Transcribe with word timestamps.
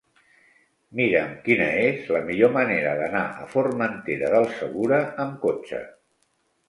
Mira'm 0.99 1.35
quina 1.49 1.67
és 1.81 2.09
la 2.15 2.21
millor 2.29 2.51
manera 2.57 2.95
d'anar 3.03 3.23
a 3.43 3.47
Formentera 3.55 4.33
del 4.37 4.49
Segura 4.63 5.03
amb 5.27 5.37
cotxe. 5.45 5.83